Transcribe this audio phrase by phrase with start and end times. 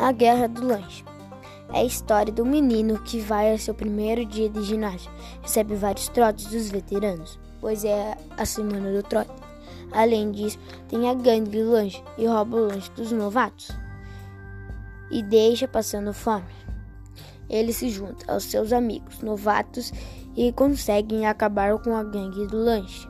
[0.00, 1.04] A Guerra do Lanche.
[1.74, 5.10] É a história do menino que vai ao seu primeiro dia de ginásio.
[5.42, 9.30] Recebe vários trotes dos veteranos, pois é a semana do trote.
[9.92, 10.58] Além disso,
[10.88, 13.68] tem a gangue do lanche e rouba o lanche dos novatos
[15.10, 16.48] e deixa passando fome.
[17.50, 19.92] Ele se junta aos seus amigos novatos
[20.34, 23.06] e conseguem acabar com a gangue do lanche.